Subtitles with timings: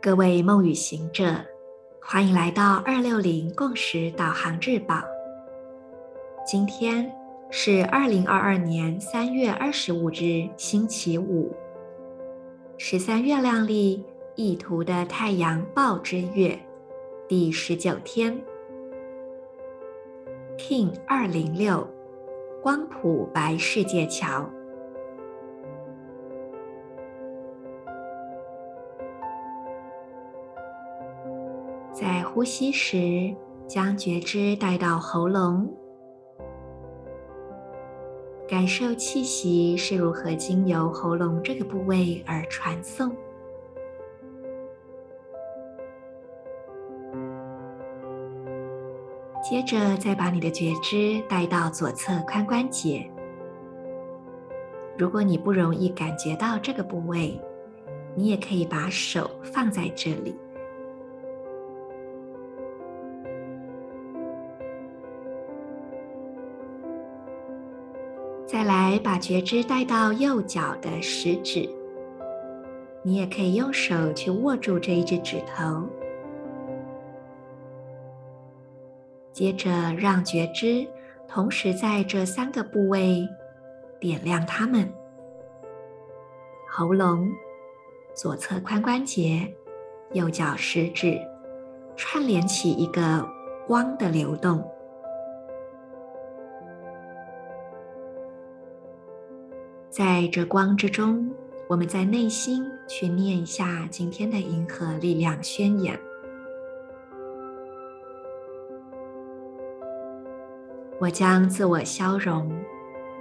[0.00, 1.24] 各位梦与行者，
[2.02, 5.02] 欢迎来到二六零共识导航日报。
[6.46, 7.10] 今天
[7.50, 11.50] 是二零二二年三月二十五日，星期五，
[12.76, 14.04] 十三月亮历
[14.34, 16.58] 意图的太阳报之月。
[17.26, 18.38] 第十九天
[20.58, 21.88] ，King 二零六
[22.64, 24.48] 光谱白世界桥。
[31.92, 35.70] 在呼吸时，将觉知带到喉咙，
[38.48, 43.14] 感受气息是如何经由喉咙这个部位而传送。
[49.44, 53.06] 接着，再把你的觉知带到左侧髋关节。
[54.96, 57.38] 如果你不容易感觉到这个部位，
[58.14, 60.34] 你也可以把手放在这里。
[68.46, 71.68] 再来把觉知带到右脚的食指，
[73.02, 75.86] 你也可以用手去握住这一只指头。
[79.34, 79.68] 接着
[79.98, 80.86] 让觉知
[81.26, 83.28] 同时在这三个部位
[83.98, 84.88] 点亮它们：
[86.70, 87.28] 喉咙、
[88.14, 89.52] 左侧髋关节、
[90.12, 91.20] 右脚食指，
[91.96, 93.28] 串联起一个
[93.66, 94.64] 光的流动。
[99.90, 101.28] 在这光之中，
[101.68, 105.98] 我们在内心去念一下今天的银河力量宣言。
[111.00, 112.50] 我将自我消融，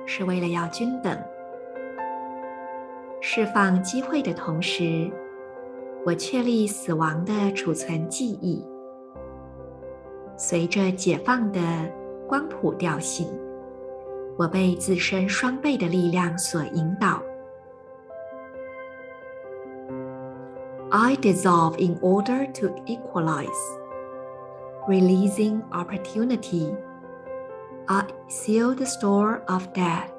[0.05, 1.17] 是为了要均等。
[3.21, 5.09] 释放机会的同时，
[6.05, 8.65] 我确立死亡的储存记忆。
[10.35, 11.59] 随着解放的
[12.27, 13.27] 光谱调性。
[14.35, 17.21] 我被自身双倍的力量所引导。
[20.89, 23.47] I dissolve in order to equalize,
[24.87, 26.75] releasing opportunity.
[27.86, 30.10] I seal the store of death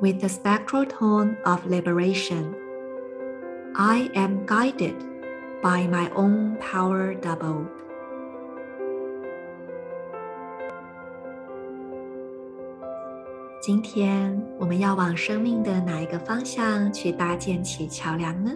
[0.00, 2.54] with the spectral tone of liberation.
[3.74, 4.94] I am guided
[5.62, 7.66] by my own power doubled.
[13.60, 18.52] 今天我们要往生命的哪一个方向去搭建起桥梁呢？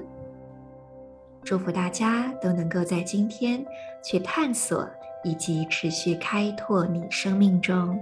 [1.42, 3.64] 祝福大家都能够在今天
[4.04, 4.86] 去探索
[5.23, 7.99] 以及持续开拓你生命中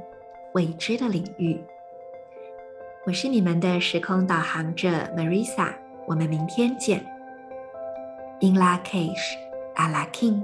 [0.53, 1.59] 未知的领域。
[3.05, 5.73] 我是你们的时空导航者 Marisa，
[6.05, 7.03] 我们明天见。
[8.41, 9.37] In la cage,
[9.75, 10.43] Ala king